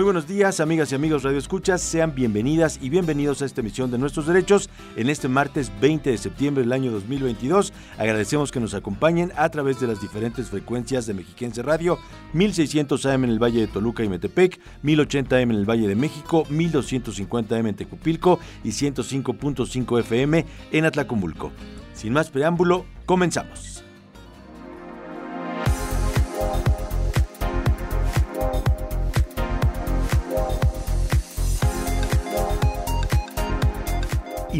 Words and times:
Muy 0.00 0.04
buenos 0.06 0.26
días, 0.26 0.60
amigas 0.60 0.90
y 0.90 0.94
amigos 0.94 1.24
Radio 1.24 1.36
Escuchas. 1.36 1.82
Sean 1.82 2.14
bienvenidas 2.14 2.78
y 2.80 2.88
bienvenidos 2.88 3.42
a 3.42 3.44
esta 3.44 3.60
emisión 3.60 3.90
de 3.90 3.98
Nuestros 3.98 4.26
Derechos 4.26 4.70
en 4.96 5.10
este 5.10 5.28
martes 5.28 5.70
20 5.78 6.08
de 6.08 6.16
septiembre 6.16 6.62
del 6.62 6.72
año 6.72 6.90
2022. 6.90 7.74
Agradecemos 7.98 8.50
que 8.50 8.60
nos 8.60 8.72
acompañen 8.72 9.30
a 9.36 9.50
través 9.50 9.78
de 9.78 9.86
las 9.86 10.00
diferentes 10.00 10.48
frecuencias 10.48 11.04
de 11.04 11.12
Mexiquense 11.12 11.62
Radio, 11.62 11.98
1600 12.32 13.04
AM 13.04 13.24
en 13.24 13.30
el 13.30 13.42
Valle 13.42 13.60
de 13.60 13.66
Toluca 13.66 14.02
y 14.02 14.08
Metepec, 14.08 14.58
1080 14.80 15.36
AM 15.36 15.50
en 15.50 15.56
el 15.58 15.68
Valle 15.68 15.86
de 15.86 15.96
México, 15.96 16.46
1250 16.48 17.54
AM 17.54 17.66
en 17.66 17.74
Tecupilco 17.74 18.40
y 18.64 18.70
105.5 18.70 20.00
FM 20.00 20.46
en 20.72 20.84
Atlacomulco. 20.86 21.52
Sin 21.92 22.14
más 22.14 22.30
preámbulo, 22.30 22.86
comenzamos. 23.04 23.84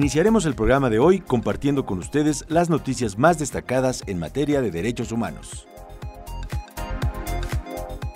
Iniciaremos 0.01 0.47
el 0.47 0.55
programa 0.55 0.89
de 0.89 0.99
hoy 0.99 1.21
compartiendo 1.21 1.85
con 1.85 1.99
ustedes 1.99 2.47
las 2.49 2.71
noticias 2.71 3.19
más 3.19 3.39
destacadas 3.39 4.03
en 4.07 4.19
materia 4.19 4.63
de 4.63 4.71
derechos 4.71 5.13
humanos. 5.13 5.69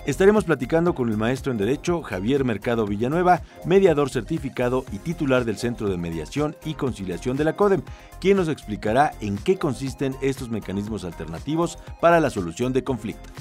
Estaremos 0.07 0.45
platicando 0.45 0.95
con 0.95 1.09
el 1.09 1.17
maestro 1.17 1.51
en 1.51 1.59
Derecho 1.59 2.01
Javier 2.01 2.43
Mercado 2.43 2.87
Villanueva, 2.87 3.43
mediador 3.65 4.09
certificado 4.09 4.83
y 4.91 4.97
titular 4.97 5.45
del 5.45 5.57
Centro 5.57 5.87
de 5.87 5.97
Mediación 5.97 6.55
y 6.65 6.73
Conciliación 6.73 7.37
de 7.37 7.43
la 7.43 7.55
CODEM, 7.55 7.83
quien 8.19 8.37
nos 8.37 8.47
explicará 8.47 9.11
en 9.21 9.37
qué 9.37 9.59
consisten 9.59 10.15
estos 10.23 10.49
mecanismos 10.49 11.05
alternativos 11.05 11.77
para 12.01 12.19
la 12.19 12.31
solución 12.31 12.73
de 12.73 12.83
conflictos. 12.83 13.31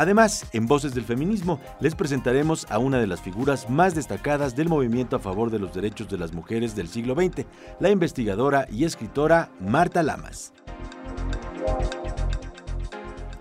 Además, 0.00 0.46
en 0.54 0.66
Voces 0.66 0.94
del 0.94 1.04
Feminismo 1.04 1.60
les 1.78 1.94
presentaremos 1.94 2.66
a 2.70 2.78
una 2.78 2.98
de 2.98 3.06
las 3.06 3.20
figuras 3.20 3.68
más 3.68 3.94
destacadas 3.94 4.56
del 4.56 4.66
movimiento 4.66 5.14
a 5.14 5.18
favor 5.18 5.50
de 5.50 5.58
los 5.58 5.74
derechos 5.74 6.08
de 6.08 6.16
las 6.16 6.32
mujeres 6.32 6.74
del 6.74 6.88
siglo 6.88 7.14
XX, 7.14 7.44
la 7.80 7.90
investigadora 7.90 8.66
y 8.72 8.84
escritora 8.84 9.50
Marta 9.60 10.02
Lamas. 10.02 10.54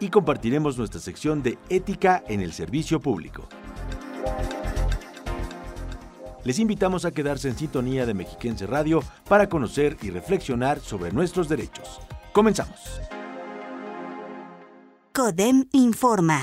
Y 0.02 0.10
compartiremos 0.10 0.78
nuestra 0.78 1.00
sección 1.00 1.42
de 1.42 1.58
Ética 1.70 2.26
en 2.28 2.42
el 2.42 2.52
Servicio 2.52 3.00
Público. 3.00 3.48
Les 6.44 6.60
invitamos 6.60 7.06
a 7.06 7.12
quedarse 7.12 7.48
en 7.48 7.58
sintonía 7.58 8.06
de 8.06 8.14
Mexiquense 8.14 8.68
Radio 8.68 9.02
para 9.30 9.48
conocer 9.48 9.96
y 10.02 10.10
reflexionar 10.10 10.82
sobre 10.82 11.14
nuestros 11.14 11.48
derechos. 11.48 12.02
Comenzamos. 12.34 13.00
CODEM 15.20 15.68
informa. 15.74 16.40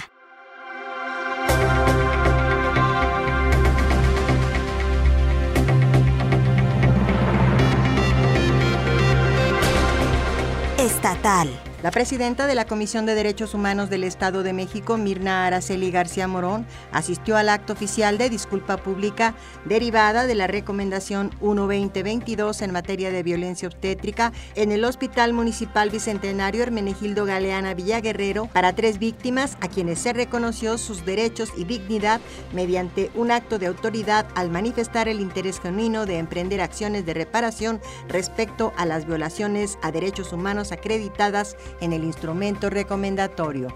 Estatal. 10.77 11.76
La 11.83 11.91
presidenta 11.91 12.47
de 12.47 12.55
la 12.55 12.65
Comisión 12.65 13.05
de 13.05 13.15
Derechos 13.15 13.53
Humanos 13.53 13.91
del 13.91 14.05
Estado 14.05 14.43
de 14.43 14.55
México, 14.55 14.97
Mirna 14.97 15.47
Araceli 15.47 15.91
García 15.91 16.27
Morón, 16.27 16.67
asistió 16.91 17.37
al 17.37 17.51
acto 17.51 17.75
oficial 17.75 18.17
de 18.17 18.31
disculpa 18.31 18.79
pública 18.79 19.35
derivada 19.67 20.27
de 20.27 20.35
la 20.35 20.47
recomendación 20.47 21.33
1-2022 21.43 22.63
en 22.63 22.73
materia 22.73 23.11
de 23.11 23.23
violencia 23.23 23.69
obstétrica 23.69 24.33
en 24.55 24.73
el 24.73 24.87
Hospital 24.87 25.35
Municipal 25.35 25.91
Bicentenario 25.91 26.63
Hermenegildo 26.63 27.27
Galeana 27.27 27.75
Villaguerrero 27.75 28.47
para 28.55 28.75
tres 28.75 28.99
víctimas 28.99 29.59
a 29.61 29.69
quienes 29.69 29.99
se 29.99 30.15
reconoció 30.15 30.79
sus 30.79 31.05
derechos 31.05 31.53
y 31.59 31.65
dignidad 31.65 32.23
mediante 32.55 33.11
un 33.15 33.31
acto 33.31 33.59
de 33.59 33.67
autoridad 33.67 34.27
al 34.35 34.51
manifestar 34.51 35.09
el 35.09 35.21
interés 35.21 35.61
genuino 35.61 36.07
de 36.07 36.17
emprender 36.17 36.63
acciones 36.63 37.05
de 37.05 37.13
reparación 37.13 37.83
respecto 38.09 38.73
a 38.79 38.87
las 38.87 39.07
violaciones 39.07 39.79
a 39.83 39.93
derechos 39.93 40.33
humanos 40.33 40.73
acreditadas 40.73 41.55
en 41.81 41.93
el 41.93 42.05
instrumento 42.05 42.71
recomendatorio. 42.71 43.69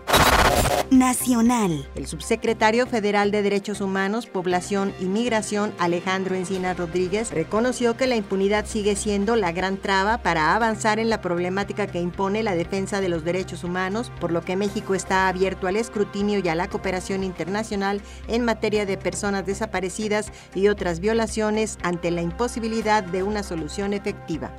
Nacional. 0.90 1.88
El 1.94 2.08
subsecretario 2.08 2.84
federal 2.84 3.30
de 3.30 3.42
Derechos 3.42 3.80
Humanos, 3.80 4.26
Población 4.26 4.92
y 4.98 5.04
Migración, 5.04 5.72
Alejandro 5.78 6.34
Encina 6.34 6.74
Rodríguez, 6.74 7.30
reconoció 7.30 7.96
que 7.96 8.08
la 8.08 8.16
impunidad 8.16 8.66
sigue 8.66 8.96
siendo 8.96 9.36
la 9.36 9.52
gran 9.52 9.76
traba 9.76 10.18
para 10.18 10.56
avanzar 10.56 10.98
en 10.98 11.08
la 11.08 11.20
problemática 11.20 11.86
que 11.86 12.00
impone 12.00 12.42
la 12.42 12.56
defensa 12.56 13.00
de 13.00 13.08
los 13.08 13.24
derechos 13.24 13.62
humanos, 13.62 14.10
por 14.20 14.32
lo 14.32 14.42
que 14.42 14.56
México 14.56 14.96
está 14.96 15.28
abierto 15.28 15.68
al 15.68 15.76
escrutinio 15.76 16.40
y 16.42 16.48
a 16.48 16.56
la 16.56 16.68
cooperación 16.68 17.22
internacional 17.22 18.02
en 18.26 18.44
materia 18.44 18.84
de 18.84 18.98
personas 18.98 19.46
desaparecidas 19.46 20.32
y 20.56 20.66
otras 20.66 20.98
violaciones 20.98 21.78
ante 21.84 22.10
la 22.10 22.22
imposibilidad 22.22 23.04
de 23.04 23.22
una 23.22 23.44
solución 23.44 23.92
efectiva 23.92 24.52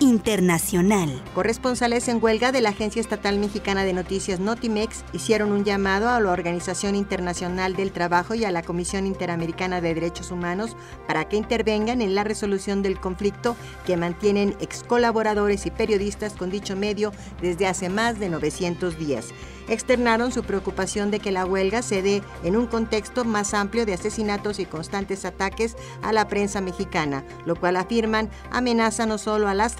internacional. 0.00 1.22
Corresponsales 1.34 2.08
en 2.08 2.22
huelga 2.22 2.52
de 2.52 2.60
la 2.60 2.70
Agencia 2.70 3.00
Estatal 3.00 3.38
Mexicana 3.38 3.84
de 3.84 3.92
Noticias 3.92 4.40
Notimex 4.40 5.04
hicieron 5.12 5.52
un 5.52 5.64
llamado 5.64 6.08
a 6.08 6.20
la 6.20 6.30
Organización 6.30 6.94
Internacional 6.94 7.74
del 7.74 7.92
Trabajo 7.92 8.34
y 8.34 8.44
a 8.44 8.52
la 8.52 8.62
Comisión 8.62 9.06
Interamericana 9.06 9.80
de 9.80 9.94
Derechos 9.94 10.30
Humanos 10.30 10.76
para 11.06 11.28
que 11.28 11.36
intervengan 11.36 12.00
en 12.00 12.14
la 12.14 12.24
resolución 12.24 12.82
del 12.82 13.00
conflicto 13.00 13.56
que 13.86 13.96
mantienen 13.96 14.56
ex 14.60 14.82
colaboradores 14.82 15.66
y 15.66 15.70
periodistas 15.70 16.34
con 16.34 16.50
dicho 16.50 16.76
medio 16.76 17.12
desde 17.42 17.66
hace 17.66 17.88
más 17.88 18.18
de 18.18 18.28
900 18.28 18.98
días 18.98 19.32
externaron 19.68 20.32
su 20.32 20.42
preocupación 20.42 21.10
de 21.10 21.20
que 21.20 21.32
la 21.32 21.44
huelga 21.44 21.82
se 21.82 22.02
dé 22.02 22.22
en 22.42 22.56
un 22.56 22.66
contexto 22.66 23.24
más 23.24 23.54
amplio 23.54 23.86
de 23.86 23.94
asesinatos 23.94 24.58
y 24.58 24.66
constantes 24.66 25.24
ataques 25.24 25.76
a 26.02 26.12
la 26.12 26.28
prensa 26.28 26.60
mexicana, 26.60 27.24
lo 27.44 27.56
cual 27.56 27.76
afirman 27.76 28.30
amenaza 28.50 29.06
no 29.06 29.18
solo 29.18 29.48
a 29.48 29.54
las 29.54 29.76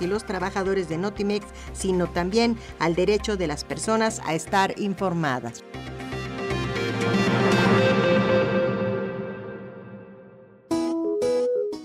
y 0.00 0.06
los 0.06 0.24
trabajadores 0.24 0.88
de 0.88 0.98
Notimex, 0.98 1.46
sino 1.72 2.08
también 2.08 2.56
al 2.78 2.94
derecho 2.94 3.36
de 3.36 3.46
las 3.46 3.64
personas 3.64 4.20
a 4.24 4.34
estar 4.34 4.78
informadas. 4.78 5.64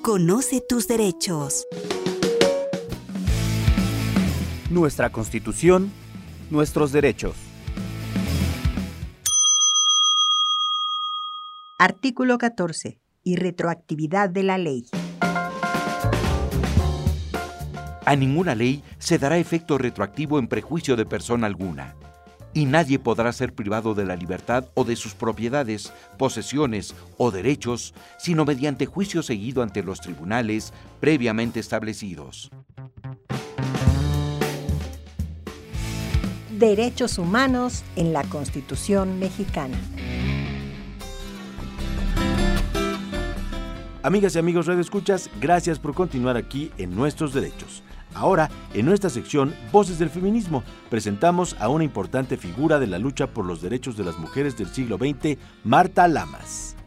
Conoce 0.02 0.62
tus 0.62 0.88
derechos. 0.88 1.66
Nuestra 4.70 5.12
Constitución 5.12 5.92
nuestros 6.50 6.92
derechos. 6.92 7.36
Artículo 11.78 12.38
14. 12.38 12.98
Y 13.24 13.36
retroactividad 13.36 14.30
de 14.30 14.44
la 14.44 14.58
ley. 14.58 14.86
A 18.08 18.16
ninguna 18.16 18.56
ley 18.56 18.86
se 19.00 19.20
dará 19.20 19.38
efecto 19.38 19.78
retroactivo 19.78 20.40
en 20.40 20.48
prejuicio 20.48 20.96
de 20.96 21.06
persona 21.06 21.46
alguna, 21.46 21.98
y 22.54 22.64
nadie 22.64 23.00
podrá 23.00 23.34
ser 23.34 23.54
privado 23.54 23.96
de 23.96 24.06
la 24.06 24.16
libertad 24.16 24.70
o 24.76 24.86
de 24.86 24.96
sus 24.96 25.14
propiedades, 25.14 25.92
posesiones 26.18 26.96
o 27.18 27.32
derechos, 27.32 27.94
sino 28.18 28.46
mediante 28.46 28.86
juicio 28.86 29.24
seguido 29.24 29.62
ante 29.62 29.84
los 29.84 30.00
tribunales 30.00 30.72
previamente 31.02 31.60
establecidos. 31.60 32.50
derechos 36.58 37.18
humanos 37.18 37.84
en 37.98 38.14
la 38.14 38.24
Constitución 38.24 39.20
mexicana. 39.20 39.78
Amigas 44.02 44.36
y 44.38 44.40
amigos 44.40 44.66
Radio 44.68 44.80
Escuchas, 44.80 45.30
gracias 45.42 45.80
por 45.80 45.94
continuar 45.94 46.38
aquí 46.38 46.72
en 46.78 46.96
Nuestros 46.96 47.34
Derechos. 47.34 47.84
Ahora, 48.14 48.50
en 48.74 48.86
nuestra 48.86 49.10
sección 49.10 49.54
Voces 49.72 50.00
del 50.00 50.10
Feminismo, 50.10 50.64
presentamos 50.90 51.56
a 51.60 51.70
una 51.70 51.84
importante 51.84 52.38
figura 52.38 52.80
de 52.80 52.88
la 52.88 53.00
lucha 53.00 53.28
por 53.28 53.46
los 53.46 53.62
derechos 53.62 53.98
de 53.98 54.04
las 54.04 54.18
mujeres 54.18 54.58
del 54.58 54.68
siglo 54.68 54.98
XX, 54.98 55.38
Marta 55.64 56.08
Lamas 56.08 56.78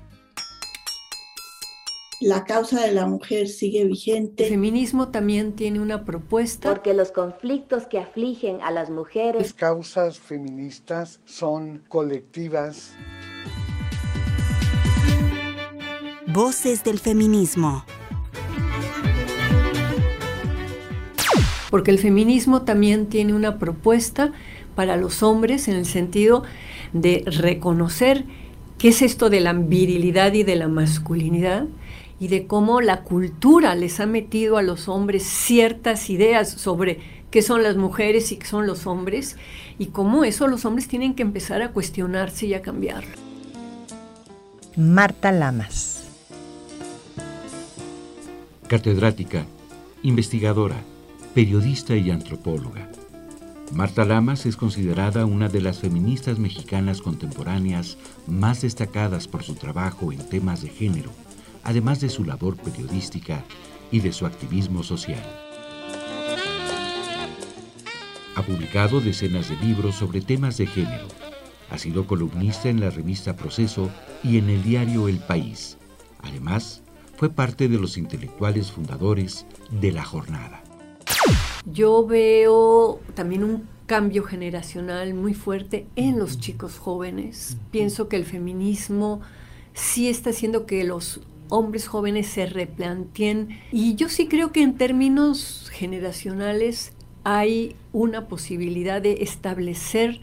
la 2.20 2.44
causa 2.44 2.82
de 2.82 2.92
la 2.92 3.06
mujer 3.06 3.48
sigue 3.48 3.84
vigente. 3.86 4.44
El 4.44 4.50
feminismo 4.50 5.08
también 5.08 5.56
tiene 5.56 5.80
una 5.80 6.04
propuesta. 6.04 6.68
Porque 6.68 6.92
los 6.92 7.12
conflictos 7.12 7.86
que 7.86 7.98
afligen 7.98 8.60
a 8.60 8.70
las 8.70 8.90
mujeres. 8.90 9.42
Las 9.42 9.54
causas 9.54 10.18
feministas 10.18 11.20
son 11.24 11.82
colectivas. 11.88 12.92
Voces 16.26 16.84
del 16.84 16.98
feminismo. 16.98 17.84
Porque 21.70 21.90
el 21.90 21.98
feminismo 21.98 22.62
también 22.62 23.06
tiene 23.06 23.32
una 23.32 23.58
propuesta 23.58 24.32
para 24.74 24.96
los 24.96 25.22
hombres 25.22 25.68
en 25.68 25.76
el 25.76 25.86
sentido 25.86 26.42
de 26.92 27.22
reconocer 27.26 28.24
qué 28.78 28.88
es 28.88 29.02
esto 29.02 29.30
de 29.30 29.40
la 29.40 29.52
virilidad 29.52 30.32
y 30.32 30.42
de 30.42 30.56
la 30.56 30.68
masculinidad 30.68 31.66
y 32.18 32.28
de 32.28 32.46
cómo 32.46 32.80
la 32.80 33.02
cultura 33.02 33.74
les 33.74 34.00
ha 34.00 34.06
metido 34.06 34.58
a 34.58 34.62
los 34.62 34.88
hombres 34.88 35.22
ciertas 35.22 36.10
ideas 36.10 36.50
sobre 36.50 37.00
qué 37.30 37.42
son 37.42 37.62
las 37.62 37.76
mujeres 37.76 38.32
y 38.32 38.36
qué 38.36 38.46
son 38.46 38.66
los 38.66 38.86
hombres 38.86 39.36
y 39.78 39.86
cómo 39.86 40.24
eso 40.24 40.46
los 40.46 40.64
hombres 40.64 40.88
tienen 40.88 41.14
que 41.14 41.22
empezar 41.22 41.62
a 41.62 41.70
cuestionarse 41.70 42.46
y 42.46 42.54
a 42.54 42.62
cambiarlo. 42.62 43.14
Marta 44.76 45.32
Lamas. 45.32 46.04
Catedrática, 48.68 49.46
investigadora, 50.02 50.76
periodista 51.34 51.96
y 51.96 52.10
antropóloga. 52.10 52.90
Marta 53.72 54.04
Lamas 54.04 54.46
es 54.46 54.56
considerada 54.56 55.26
una 55.26 55.48
de 55.48 55.60
las 55.60 55.78
feministas 55.78 56.40
mexicanas 56.40 57.00
contemporáneas 57.00 57.98
más 58.26 58.62
destacadas 58.62 59.28
por 59.28 59.44
su 59.44 59.54
trabajo 59.54 60.10
en 60.10 60.28
temas 60.28 60.62
de 60.62 60.70
género, 60.70 61.12
además 61.62 62.00
de 62.00 62.08
su 62.08 62.24
labor 62.24 62.56
periodística 62.56 63.44
y 63.92 64.00
de 64.00 64.12
su 64.12 64.26
activismo 64.26 64.82
social. 64.82 65.22
Ha 68.34 68.42
publicado 68.42 69.00
decenas 69.00 69.48
de 69.48 69.56
libros 69.64 69.94
sobre 69.94 70.22
temas 70.22 70.56
de 70.56 70.66
género. 70.66 71.06
Ha 71.70 71.78
sido 71.78 72.08
columnista 72.08 72.70
en 72.70 72.80
la 72.80 72.90
revista 72.90 73.36
Proceso 73.36 73.88
y 74.24 74.38
en 74.38 74.50
el 74.50 74.64
diario 74.64 75.06
El 75.06 75.18
País. 75.18 75.78
Además, 76.22 76.82
fue 77.16 77.30
parte 77.30 77.68
de 77.68 77.78
los 77.78 77.98
intelectuales 77.98 78.72
fundadores 78.72 79.46
de 79.70 79.92
la 79.92 80.02
jornada. 80.02 80.64
Yo 81.64 82.06
veo 82.06 83.00
también 83.14 83.44
un 83.44 83.68
cambio 83.86 84.22
generacional 84.22 85.14
muy 85.14 85.34
fuerte 85.34 85.86
en 85.96 86.18
los 86.18 86.38
chicos 86.38 86.78
jóvenes. 86.78 87.56
Pienso 87.70 88.08
que 88.08 88.16
el 88.16 88.24
feminismo 88.24 89.20
sí 89.74 90.08
está 90.08 90.30
haciendo 90.30 90.66
que 90.66 90.84
los 90.84 91.20
hombres 91.48 91.88
jóvenes 91.88 92.28
se 92.28 92.46
replanteen. 92.46 93.60
Y 93.72 93.96
yo 93.96 94.08
sí 94.08 94.28
creo 94.28 94.52
que 94.52 94.62
en 94.62 94.76
términos 94.76 95.70
generacionales 95.72 96.92
hay 97.24 97.76
una 97.92 98.28
posibilidad 98.28 99.02
de 99.02 99.22
establecer 99.22 100.20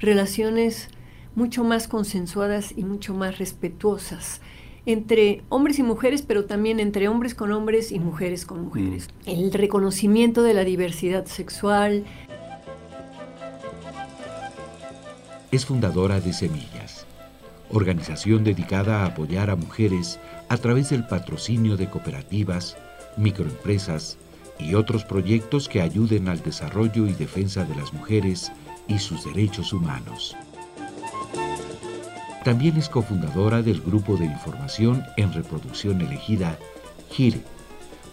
relaciones 0.00 0.88
mucho 1.34 1.64
más 1.64 1.88
consensuadas 1.88 2.72
y 2.76 2.84
mucho 2.84 3.14
más 3.14 3.38
respetuosas 3.38 4.40
entre 4.88 5.42
hombres 5.50 5.78
y 5.78 5.82
mujeres, 5.82 6.22
pero 6.22 6.46
también 6.46 6.80
entre 6.80 7.08
hombres 7.08 7.34
con 7.34 7.52
hombres 7.52 7.92
y 7.92 7.98
mujeres 7.98 8.46
con 8.46 8.64
mujeres. 8.64 9.08
Mm. 9.26 9.28
El 9.28 9.52
reconocimiento 9.52 10.42
de 10.42 10.54
la 10.54 10.64
diversidad 10.64 11.26
sexual. 11.26 12.04
Es 15.52 15.66
fundadora 15.66 16.20
de 16.20 16.32
Semillas, 16.32 17.06
organización 17.70 18.44
dedicada 18.44 19.02
a 19.02 19.06
apoyar 19.08 19.50
a 19.50 19.56
mujeres 19.56 20.18
a 20.48 20.56
través 20.56 20.88
del 20.88 21.06
patrocinio 21.06 21.76
de 21.76 21.90
cooperativas, 21.90 22.78
microempresas 23.18 24.16
y 24.58 24.74
otros 24.74 25.04
proyectos 25.04 25.68
que 25.68 25.82
ayuden 25.82 26.28
al 26.28 26.42
desarrollo 26.42 27.06
y 27.06 27.12
defensa 27.12 27.64
de 27.64 27.74
las 27.74 27.92
mujeres 27.92 28.52
y 28.86 28.98
sus 29.00 29.22
derechos 29.26 29.74
humanos. 29.74 30.34
También 32.44 32.76
es 32.76 32.88
cofundadora 32.88 33.62
del 33.62 33.80
Grupo 33.80 34.16
de 34.16 34.24
Información 34.24 35.04
en 35.16 35.32
Reproducción 35.32 36.00
Elegida, 36.00 36.56
GIRE, 37.10 37.40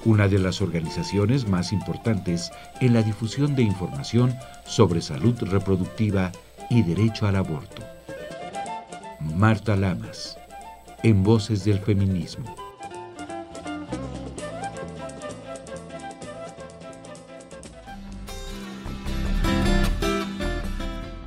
una 0.03 0.27
de 0.27 0.39
las 0.39 0.61
organizaciones 0.61 1.47
más 1.47 1.71
importantes 1.71 2.51
en 2.81 2.93
la 2.93 3.01
difusión 3.01 3.55
de 3.55 3.63
información 3.63 4.35
sobre 4.65 5.01
salud 5.01 5.35
reproductiva 5.41 6.31
y 6.69 6.83
derecho 6.83 7.27
al 7.27 7.35
aborto. 7.35 7.83
Marta 9.19 9.75
Lamas, 9.75 10.37
en 11.03 11.23
Voces 11.23 11.63
del 11.63 11.79
Feminismo. 11.79 12.64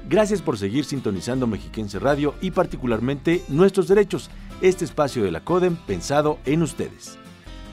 Gracias 0.09 0.41
por 0.41 0.57
seguir 0.57 0.87
sintonizando 0.87 1.47
Mexiquense 1.47 1.99
Radio 1.99 2.35
y 2.41 2.51
particularmente 2.51 3.43
Nuestros 3.49 3.89
Derechos, 3.89 4.31
este 4.63 4.87
espacio 4.87 5.23
de 5.23 5.31
la 5.31 5.41
CODEM 5.41 5.77
pensado 5.77 6.39
en 6.47 6.63
ustedes. 6.63 7.19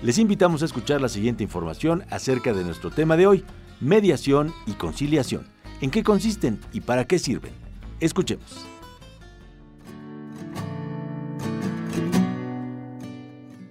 Les 0.04 0.18
invitamos 0.18 0.62
a 0.62 0.66
escuchar 0.66 1.00
la 1.00 1.08
siguiente 1.08 1.44
información 1.44 2.04
acerca 2.10 2.52
de 2.52 2.66
nuestro 2.66 2.92
tema 2.92 3.16
de 3.16 3.26
hoy, 3.26 3.46
mediación 3.80 4.54
y 4.68 4.74
conciliación. 4.74 5.48
¿En 5.80 5.92
qué 5.92 6.04
consisten 6.04 6.60
y 6.74 6.82
para 6.82 7.06
qué 7.06 7.20
sirven? 7.20 7.54
Escuchemos. 8.02 8.75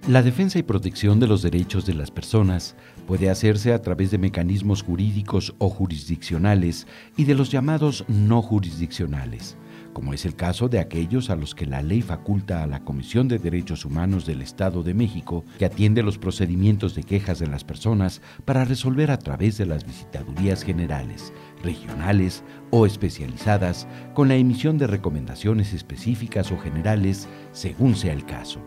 La 0.07 0.21
defensa 0.21 0.59
y 0.59 0.63
protección 0.63 1.19
de 1.19 1.25
los 1.25 1.41
derechos 1.41 1.87
de 1.87 1.95
las 1.95 2.11
personas 2.11 2.75
puede 3.07 3.27
hacerse 3.27 3.73
a 3.73 3.81
través 3.81 4.11
de 4.11 4.19
mecanismos 4.19 4.83
jurídicos 4.83 5.55
o 5.57 5.67
jurisdiccionales 5.67 6.85
y 7.17 7.23
de 7.23 7.33
los 7.33 7.49
llamados 7.49 8.05
no 8.07 8.43
jurisdiccionales, 8.43 9.57
como 9.93 10.13
es 10.13 10.25
el 10.25 10.35
caso 10.35 10.69
de 10.69 10.77
aquellos 10.77 11.31
a 11.31 11.35
los 11.35 11.55
que 11.55 11.65
la 11.65 11.81
ley 11.81 12.03
faculta 12.03 12.61
a 12.61 12.67
la 12.67 12.83
Comisión 12.83 13.27
de 13.27 13.39
Derechos 13.39 13.83
Humanos 13.83 14.27
del 14.27 14.43
Estado 14.43 14.83
de 14.83 14.93
México, 14.93 15.43
que 15.57 15.65
atiende 15.65 16.03
los 16.03 16.19
procedimientos 16.19 16.93
de 16.93 17.01
quejas 17.01 17.39
de 17.39 17.47
las 17.47 17.63
personas 17.63 18.21
para 18.45 18.63
resolver 18.63 19.09
a 19.09 19.17
través 19.17 19.57
de 19.57 19.65
las 19.65 19.87
visitadurías 19.87 20.61
generales, 20.61 21.33
regionales 21.63 22.43
o 22.69 22.85
especializadas, 22.85 23.87
con 24.13 24.27
la 24.27 24.35
emisión 24.35 24.77
de 24.77 24.85
recomendaciones 24.85 25.73
específicas 25.73 26.51
o 26.51 26.59
generales 26.59 27.27
según 27.53 27.95
sea 27.95 28.13
el 28.13 28.23
caso. 28.23 28.59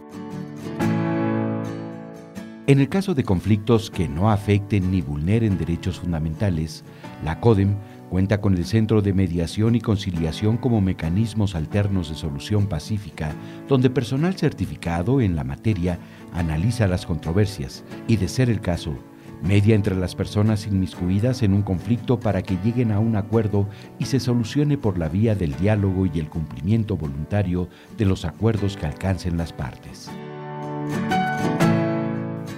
En 2.69 2.81
el 2.81 2.91
caso 2.91 3.15
de 3.15 3.25
conflictos 3.25 3.91
que 3.91 4.11
no 4.11 4.31
afecten 4.31 4.91
ni 4.91 5.01
vulneren 5.01 5.57
derechos 5.57 6.01
fundamentales, 6.01 6.85
la 7.25 7.41
CODEM 7.41 7.77
cuenta 8.11 8.43
con 8.43 8.55
el 8.59 8.67
Centro 8.67 9.01
de 9.01 9.15
Mediación 9.15 9.75
y 9.75 9.81
Conciliación 9.81 10.59
como 10.59 10.83
mecanismos 10.83 11.55
alternos 11.55 12.11
de 12.11 12.15
solución 12.15 12.67
pacífica, 12.67 13.33
donde 13.69 13.89
personal 13.89 14.35
certificado 14.35 15.23
en 15.23 15.35
la 15.35 15.45
materia 15.45 15.99
analiza 16.35 16.87
las 16.87 17.07
controversias 17.07 17.85
y, 18.07 18.17
de 18.17 18.29
ser 18.29 18.51
el 18.51 18.61
caso, 18.61 18.99
media 19.43 19.75
entre 19.75 19.97
las 19.97 20.15
personas 20.15 20.67
inmiscuidas 20.67 21.43
en 21.43 21.55
un 21.55 21.63
conflicto 21.63 22.21
para 22.21 22.43
que 22.43 22.59
lleguen 22.63 22.93
a 22.93 22.99
un 22.99 23.17
acuerdo 23.17 23.67
y 23.99 24.05
se 24.05 24.21
solucione 24.21 24.77
por 24.77 24.99
la 24.99 25.09
vía 25.09 25.35
del 25.35 25.57
diálogo 25.57 26.05
y 26.05 26.19
el 26.19 26.29
cumplimiento 26.29 26.99
voluntario 26.99 27.71
de 27.97 28.05
los 28.05 28.27
acuerdos 28.27 28.77
que 28.77 28.85
alcancen 28.85 29.39
las 29.39 29.55
partes. 29.55 30.11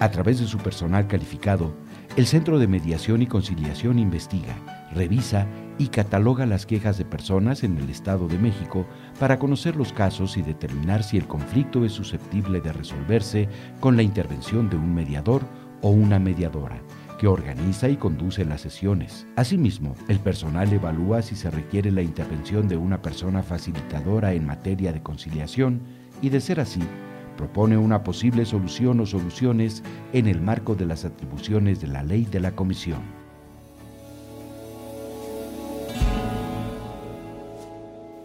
A 0.01 0.11
través 0.11 0.41
de 0.41 0.47
su 0.47 0.57
personal 0.57 1.07
calificado, 1.07 1.75
el 2.17 2.27
Centro 2.27 2.59
de 2.59 2.67
Mediación 2.67 3.21
y 3.21 3.27
Conciliación 3.27 3.99
investiga, 3.99 4.57
revisa 4.95 5.47
y 5.77 5.89
cataloga 5.89 6.47
las 6.47 6.65
quejas 6.65 6.97
de 6.97 7.05
personas 7.05 7.65
en 7.65 7.77
el 7.77 7.91
Estado 7.91 8.27
de 8.27 8.39
México 8.39 8.87
para 9.19 9.39
conocer 9.39 9.77
los 9.77 9.93
casos 9.93 10.39
y 10.39 10.43
determinar 10.43 11.03
si 11.03 11.19
el 11.19 11.27
conflicto 11.27 11.85
es 11.85 11.93
susceptible 11.93 12.63
de 12.63 12.73
resolverse 12.73 13.47
con 13.79 13.95
la 13.99 14.03
intervención 14.03 14.71
de 14.71 14.77
un 14.77 14.95
mediador 14.95 15.43
o 15.83 15.91
una 15.91 16.19
mediadora 16.19 16.81
que 17.19 17.27
organiza 17.29 17.91
y 17.91 17.97
conduce 17.97 18.47
las 18.47 18.63
sesiones. 18.63 19.27
Asimismo, 19.37 19.95
el 20.09 20.19
personal 20.19 20.73
evalúa 20.73 21.21
si 21.21 21.37
se 21.37 21.51
requiere 21.51 21.91
la 21.91 22.01
intervención 22.01 22.69
de 22.69 22.79
una 22.79 23.03
persona 23.03 23.43
facilitadora 23.43 24.33
en 24.33 24.47
materia 24.47 24.95
de 24.95 25.03
conciliación 25.03 25.83
y, 26.23 26.31
de 26.31 26.41
ser 26.41 26.59
así, 26.59 26.81
propone 27.41 27.77
una 27.79 28.05
posible 28.05 28.45
solución 28.45 29.01
o 29.01 29.07
soluciones 29.07 29.83
en 30.13 30.29
el 30.29 30.43
marco 30.43 30.75
de 30.75 30.85
las 30.85 31.07
atribuciones 31.07 31.81
de 31.81 31.87
la 31.87 32.03
ley 32.03 32.27
de 32.31 32.39
la 32.39 32.53
Comisión. 32.53 33.01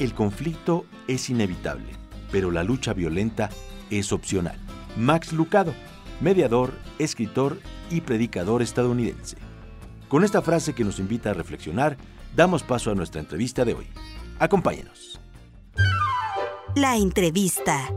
El 0.00 0.14
conflicto 0.14 0.86
es 1.08 1.28
inevitable, 1.28 1.90
pero 2.32 2.50
la 2.50 2.64
lucha 2.64 2.94
violenta 2.94 3.50
es 3.90 4.12
opcional. 4.12 4.58
Max 4.96 5.34
Lucado, 5.34 5.74
mediador, 6.22 6.72
escritor 6.98 7.60
y 7.90 8.00
predicador 8.00 8.62
estadounidense. 8.62 9.36
Con 10.08 10.24
esta 10.24 10.40
frase 10.40 10.74
que 10.74 10.84
nos 10.84 10.98
invita 11.00 11.30
a 11.30 11.34
reflexionar, 11.34 11.98
damos 12.34 12.62
paso 12.62 12.90
a 12.90 12.94
nuestra 12.94 13.20
entrevista 13.20 13.66
de 13.66 13.74
hoy. 13.74 13.86
Acompáñenos. 14.38 15.20
La 16.74 16.96
entrevista. 16.96 17.92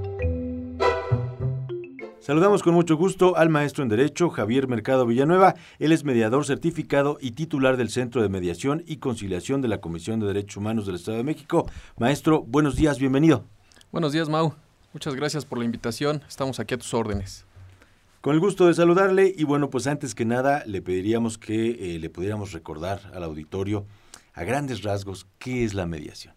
Saludamos 2.24 2.64
con 2.64 2.74
mucho 2.74 2.96
gusto 2.96 3.36
al 3.36 3.50
maestro 3.50 3.84
en 3.84 3.90
Derecho, 3.90 4.30
Javier 4.30 4.70
Mercado 4.70 5.06
Villanueva. 5.06 5.56
Él 5.78 5.92
es 5.92 6.06
mediador 6.06 6.46
certificado 6.46 7.18
y 7.20 7.32
titular 7.32 7.76
del 7.76 7.90
Centro 7.90 8.22
de 8.22 8.30
Mediación 8.30 8.82
y 8.88 8.96
Conciliación 8.96 9.62
de 9.62 9.68
la 9.68 9.82
Comisión 9.82 10.22
de 10.22 10.28
Derechos 10.28 10.56
Humanos 10.56 10.86
del 10.86 10.96
Estado 10.96 11.18
de 11.18 11.26
México. 11.26 11.70
Maestro, 11.98 12.42
buenos 12.44 12.78
días, 12.78 12.98
bienvenido. 12.98 13.44
Buenos 13.92 14.14
días, 14.14 14.30
Mau. 14.30 14.54
Muchas 14.94 15.16
gracias 15.16 15.44
por 15.44 15.58
la 15.58 15.66
invitación. 15.66 16.22
Estamos 16.26 16.62
aquí 16.62 16.74
a 16.74 16.78
tus 16.78 16.94
órdenes. 16.94 17.46
Con 18.22 18.36
el 18.36 18.40
gusto 18.40 18.68
de 18.68 18.74
saludarle 18.74 19.36
y 19.36 19.44
bueno, 19.44 19.70
pues 19.70 19.86
antes 19.86 20.16
que 20.16 20.24
nada 20.24 20.64
le 20.66 20.82
pediríamos 20.82 21.38
que 21.38 21.72
eh, 21.72 22.00
le 22.00 22.10
pudiéramos 22.10 22.54
recordar 22.54 23.02
al 23.14 23.24
auditorio 23.24 23.86
a 24.34 24.46
grandes 24.46 24.82
rasgos 24.84 25.28
qué 25.40 25.66
es 25.66 25.74
la 25.74 25.86
mediación. 25.88 26.33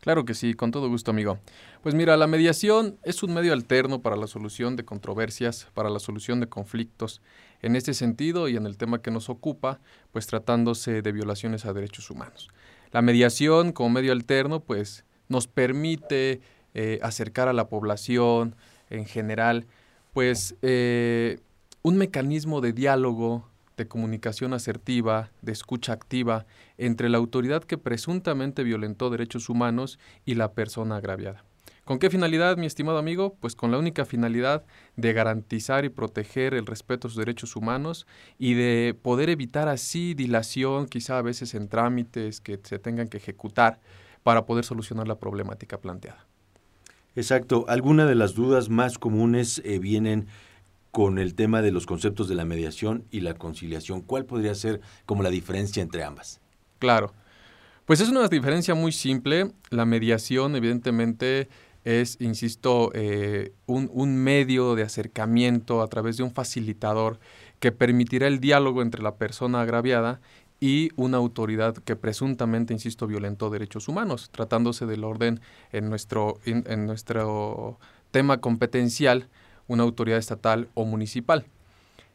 Claro 0.00 0.24
que 0.24 0.32
sí, 0.32 0.54
con 0.54 0.70
todo 0.70 0.88
gusto, 0.88 1.10
amigo. 1.10 1.38
Pues 1.82 1.94
mira, 1.94 2.16
la 2.16 2.26
mediación 2.26 2.98
es 3.02 3.22
un 3.22 3.34
medio 3.34 3.52
alterno 3.52 4.00
para 4.00 4.16
la 4.16 4.26
solución 4.26 4.74
de 4.76 4.84
controversias, 4.86 5.68
para 5.74 5.90
la 5.90 5.98
solución 5.98 6.40
de 6.40 6.48
conflictos. 6.48 7.20
En 7.60 7.76
este 7.76 7.92
sentido 7.92 8.48
y 8.48 8.56
en 8.56 8.64
el 8.64 8.78
tema 8.78 9.02
que 9.02 9.10
nos 9.10 9.28
ocupa, 9.28 9.78
pues 10.10 10.26
tratándose 10.26 11.02
de 11.02 11.12
violaciones 11.12 11.66
a 11.66 11.74
derechos 11.74 12.10
humanos. 12.10 12.48
La 12.92 13.02
mediación 13.02 13.72
como 13.72 13.90
medio 13.90 14.12
alterno, 14.12 14.60
pues 14.60 15.04
nos 15.28 15.46
permite 15.46 16.40
eh, 16.72 16.98
acercar 17.02 17.48
a 17.48 17.52
la 17.52 17.68
población 17.68 18.56
en 18.88 19.04
general, 19.04 19.66
pues 20.14 20.56
eh, 20.62 21.40
un 21.82 21.98
mecanismo 21.98 22.62
de 22.62 22.72
diálogo, 22.72 23.49
de 23.80 23.88
comunicación 23.88 24.52
asertiva, 24.52 25.30
de 25.40 25.52
escucha 25.52 25.94
activa 25.94 26.44
entre 26.76 27.08
la 27.08 27.16
autoridad 27.16 27.64
que 27.64 27.78
presuntamente 27.78 28.62
violentó 28.62 29.08
derechos 29.08 29.48
humanos 29.48 29.98
y 30.26 30.34
la 30.34 30.52
persona 30.52 30.96
agraviada. 30.96 31.44
¿Con 31.86 31.98
qué 31.98 32.10
finalidad, 32.10 32.58
mi 32.58 32.66
estimado 32.66 32.98
amigo? 32.98 33.36
Pues 33.40 33.56
con 33.56 33.70
la 33.70 33.78
única 33.78 34.04
finalidad 34.04 34.66
de 34.96 35.14
garantizar 35.14 35.86
y 35.86 35.88
proteger 35.88 36.52
el 36.52 36.66
respeto 36.66 37.08
a 37.08 37.10
sus 37.10 37.16
derechos 37.16 37.56
humanos 37.56 38.06
y 38.38 38.52
de 38.52 38.94
poder 39.00 39.30
evitar 39.30 39.66
así 39.68 40.12
dilación, 40.12 40.86
quizá 40.86 41.16
a 41.16 41.22
veces 41.22 41.54
en 41.54 41.68
trámites 41.68 42.42
que 42.42 42.60
se 42.62 42.78
tengan 42.78 43.08
que 43.08 43.16
ejecutar 43.16 43.80
para 44.22 44.44
poder 44.44 44.66
solucionar 44.66 45.08
la 45.08 45.18
problemática 45.18 45.78
planteada. 45.78 46.26
Exacto. 47.16 47.64
Algunas 47.66 48.08
de 48.08 48.14
las 48.14 48.34
dudas 48.34 48.68
más 48.68 48.98
comunes 48.98 49.62
eh, 49.64 49.78
vienen 49.78 50.28
con 50.90 51.18
el 51.18 51.34
tema 51.34 51.62
de 51.62 51.72
los 51.72 51.86
conceptos 51.86 52.28
de 52.28 52.34
la 52.34 52.44
mediación 52.44 53.04
y 53.10 53.20
la 53.20 53.34
conciliación. 53.34 54.00
¿Cuál 54.00 54.24
podría 54.24 54.54
ser 54.54 54.80
como 55.06 55.22
la 55.22 55.30
diferencia 55.30 55.82
entre 55.82 56.04
ambas? 56.04 56.40
Claro. 56.78 57.12
Pues 57.84 58.00
es 58.00 58.08
una 58.08 58.26
diferencia 58.28 58.74
muy 58.74 58.92
simple. 58.92 59.52
La 59.70 59.84
mediación, 59.84 60.56
evidentemente, 60.56 61.48
es, 61.84 62.16
insisto, 62.20 62.90
eh, 62.94 63.52
un, 63.66 63.90
un, 63.92 64.16
medio 64.16 64.74
de 64.74 64.82
acercamiento 64.82 65.82
a 65.82 65.88
través 65.88 66.16
de 66.16 66.22
un 66.22 66.32
facilitador 66.32 67.18
que 67.58 67.72
permitirá 67.72 68.26
el 68.26 68.40
diálogo 68.40 68.82
entre 68.82 69.02
la 69.02 69.16
persona 69.16 69.60
agraviada 69.62 70.20
y 70.60 70.90
una 70.96 71.16
autoridad 71.16 71.74
que 71.74 71.96
presuntamente, 71.96 72.74
insisto, 72.74 73.06
violentó 73.06 73.48
derechos 73.48 73.88
humanos, 73.88 74.28
tratándose 74.30 74.86
del 74.86 75.04
orden 75.04 75.40
en 75.72 75.88
nuestro, 75.88 76.38
en, 76.44 76.64
en 76.68 76.86
nuestro 76.86 77.78
tema 78.10 78.40
competencial 78.40 79.28
una 79.70 79.84
autoridad 79.84 80.18
estatal 80.18 80.68
o 80.74 80.84
municipal. 80.84 81.46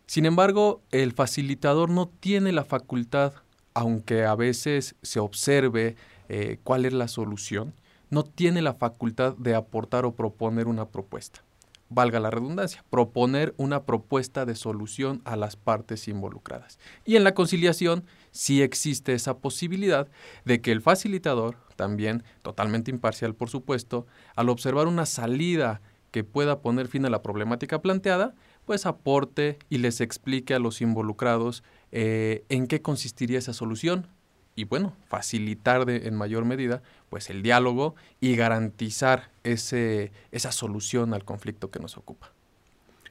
Sin 0.07 0.25
embargo, 0.25 0.81
el 0.91 1.13
facilitador 1.13 1.89
no 1.89 2.09
tiene 2.09 2.51
la 2.51 2.65
facultad, 2.65 3.31
aunque 3.73 4.25
a 4.25 4.35
veces 4.35 4.95
se 5.01 5.21
observe 5.21 5.95
eh, 6.27 6.59
cuál 6.63 6.83
es 6.83 6.91
la 6.91 7.07
solución, 7.07 7.73
no 8.09 8.23
tiene 8.23 8.61
la 8.61 8.73
facultad 8.73 9.37
de 9.37 9.55
aportar 9.55 10.03
o 10.03 10.15
proponer 10.15 10.67
una 10.67 10.89
propuesta. 10.89 11.43
Valga 11.87 12.19
la 12.19 12.29
redundancia, 12.29 12.83
proponer 12.89 13.53
una 13.55 13.85
propuesta 13.85 14.45
de 14.45 14.55
solución 14.55 15.21
a 15.23 15.37
las 15.37 15.55
partes 15.55 16.09
involucradas. 16.09 16.77
Y 17.05 17.15
en 17.15 17.23
la 17.23 17.33
conciliación 17.33 18.03
sí 18.31 18.61
existe 18.63 19.13
esa 19.13 19.37
posibilidad 19.37 20.09
de 20.43 20.59
que 20.59 20.73
el 20.73 20.81
facilitador, 20.81 21.55
también 21.77 22.23
totalmente 22.41 22.91
imparcial 22.91 23.33
por 23.33 23.49
supuesto, 23.49 24.07
al 24.35 24.49
observar 24.49 24.87
una 24.87 25.05
salida 25.05 25.81
que 26.15 26.23
pueda 26.23 26.61
poner 26.61 26.87
fin 26.87 27.03
a 27.03 27.09
la 27.09 27.21
problemática 27.21 27.81
planteada, 27.81 28.35
pues 28.63 28.85
aporte 28.85 29.59
y 29.69 29.79
les 29.79 29.99
explique 29.99 30.53
a 30.53 30.59
los 30.59 30.79
involucrados 30.79 31.61
eh, 31.91 32.45
en 32.47 32.67
qué 32.67 32.81
consistiría 32.81 33.37
esa 33.37 33.51
solución 33.51 34.07
y 34.55 34.63
bueno, 34.63 34.93
facilitar 35.09 35.85
de, 35.85 36.07
en 36.07 36.15
mayor 36.15 36.45
medida 36.45 36.81
pues 37.09 37.29
el 37.29 37.43
diálogo 37.43 37.95
y 38.21 38.37
garantizar 38.37 39.29
ese, 39.43 40.13
esa 40.31 40.53
solución 40.53 41.13
al 41.13 41.25
conflicto 41.25 41.69
que 41.69 41.81
nos 41.81 41.97
ocupa. 41.97 42.31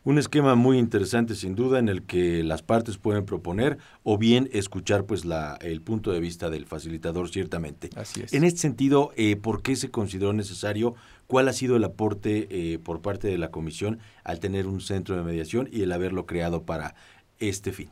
Un 0.07 0.19
esquema 0.19 0.55
muy 0.55 0.79
interesante 0.79 1.35
sin 1.35 1.55
duda 1.55 1.79
en 1.79 1.89
el 1.89 2.03
que 2.03 2.45
las 2.45 2.63
partes 2.63 2.99
pueden 2.99 3.25
proponer 3.25 3.79
o 4.03 4.19
bien 4.19 4.51
escuchar 4.53 5.07
pues 5.07 5.25
la, 5.25 5.57
el 5.63 5.81
punto 5.81 6.13
de 6.13 6.21
vista 6.21 6.51
del 6.51 6.67
facilitador 6.67 7.31
ciertamente. 7.31 7.89
Así 7.97 8.21
es. 8.21 8.35
En 8.35 8.45
este 8.45 8.61
sentido, 8.61 9.13
eh, 9.17 9.37
¿por 9.37 9.63
qué 9.63 9.77
se 9.77 9.91
consideró 9.91 10.35
necesario? 10.35 10.95
¿Cuál 11.27 11.49
ha 11.49 11.53
sido 11.53 11.77
el 11.77 11.85
aporte 11.85 12.49
eh, 12.51 12.79
por 12.79 13.01
parte 13.01 13.29
de 13.29 13.39
la 13.39 13.51
comisión 13.51 13.99
al 14.25 14.41
tener 14.41 14.67
un 14.67 14.81
centro 14.81 15.17
de 15.17 15.23
mediación 15.23 15.69
y 15.73 15.83
el 15.83 15.93
haberlo 15.93 16.27
creado 16.27 16.63
para 16.63 16.95
este 17.39 17.73
fin? 17.73 17.91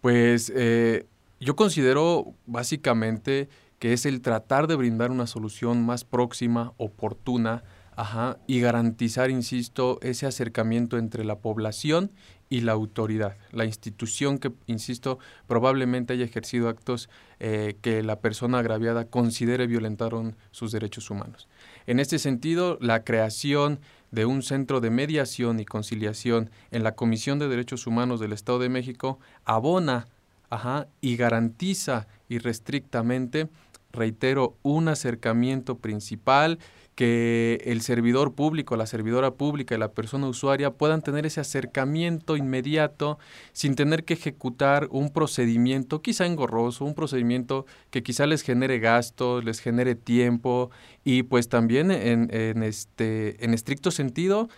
Pues 0.00 0.52
eh, 0.54 1.06
yo 1.40 1.56
considero 1.56 2.34
básicamente 2.46 3.48
que 3.78 3.92
es 3.92 4.06
el 4.06 4.20
tratar 4.20 4.68
de 4.68 4.76
brindar 4.76 5.10
una 5.10 5.26
solución 5.26 5.84
más 5.84 6.04
próxima, 6.04 6.72
oportuna, 6.76 7.64
Ajá, 7.94 8.38
y 8.46 8.60
garantizar, 8.60 9.30
insisto, 9.30 9.98
ese 10.00 10.26
acercamiento 10.26 10.96
entre 10.96 11.24
la 11.24 11.38
población 11.38 12.10
y 12.48 12.60
la 12.60 12.72
autoridad, 12.72 13.36
la 13.50 13.64
institución 13.64 14.38
que, 14.38 14.52
insisto, 14.66 15.18
probablemente 15.46 16.12
haya 16.12 16.24
ejercido 16.24 16.68
actos 16.68 17.08
eh, 17.40 17.76
que 17.80 18.02
la 18.02 18.20
persona 18.20 18.58
agraviada 18.58 19.06
considere 19.06 19.66
violentaron 19.66 20.36
sus 20.50 20.72
derechos 20.72 21.10
humanos. 21.10 21.48
En 21.86 21.98
este 21.98 22.18
sentido, 22.18 22.78
la 22.80 23.04
creación 23.04 23.80
de 24.10 24.26
un 24.26 24.42
centro 24.42 24.80
de 24.80 24.90
mediación 24.90 25.60
y 25.60 25.64
conciliación 25.64 26.50
en 26.70 26.82
la 26.82 26.94
Comisión 26.94 27.38
de 27.38 27.48
Derechos 27.48 27.86
Humanos 27.86 28.20
del 28.20 28.34
Estado 28.34 28.58
de 28.58 28.68
México 28.68 29.18
abona 29.44 30.06
ajá, 30.50 30.86
y 31.00 31.16
garantiza 31.16 32.06
irrestrictamente, 32.28 33.48
reitero, 33.90 34.56
un 34.62 34.88
acercamiento 34.88 35.78
principal 35.78 36.58
que 36.94 37.62
el 37.64 37.80
servidor 37.80 38.34
público, 38.34 38.76
la 38.76 38.86
servidora 38.86 39.32
pública 39.32 39.74
y 39.74 39.78
la 39.78 39.92
persona 39.92 40.26
usuaria 40.26 40.72
puedan 40.72 41.00
tener 41.02 41.24
ese 41.24 41.40
acercamiento 41.40 42.36
inmediato 42.36 43.18
sin 43.52 43.74
tener 43.74 44.04
que 44.04 44.14
ejecutar 44.14 44.88
un 44.90 45.10
procedimiento 45.10 46.02
quizá 46.02 46.26
engorroso, 46.26 46.84
un 46.84 46.94
procedimiento 46.94 47.64
que 47.90 48.02
quizá 48.02 48.26
les 48.26 48.42
genere 48.42 48.78
gastos, 48.78 49.42
les 49.44 49.60
genere 49.60 49.94
tiempo 49.94 50.70
y 51.02 51.22
pues 51.22 51.48
también 51.48 51.90
en, 51.90 52.28
en, 52.34 52.62
este, 52.62 53.42
en 53.44 53.54
estricto 53.54 53.90
sentido 53.90 54.48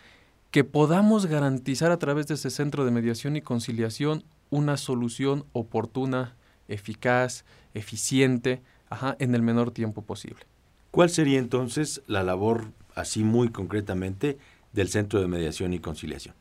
que 0.50 0.64
podamos 0.64 1.26
garantizar 1.26 1.92
a 1.92 1.98
través 1.98 2.26
de 2.26 2.34
ese 2.34 2.50
centro 2.50 2.84
de 2.84 2.90
mediación 2.90 3.36
y 3.36 3.42
conciliación 3.42 4.24
una 4.50 4.76
solución 4.76 5.46
oportuna, 5.52 6.36
eficaz, 6.68 7.44
eficiente, 7.74 8.62
ajá, 8.88 9.16
en 9.18 9.34
el 9.34 9.42
menor 9.42 9.70
tiempo 9.70 10.02
posible. 10.02 10.46
¿Cuál 10.94 11.10
sería 11.10 11.40
entonces 11.40 12.02
la 12.06 12.22
labor 12.22 12.66
así 12.94 13.24
muy 13.24 13.48
concretamente, 13.48 14.38
del 14.72 14.88
Centro 14.88 15.20
de 15.20 15.26
Mediación 15.26 15.72
y 15.72 15.80
Conciliación? 15.80 16.36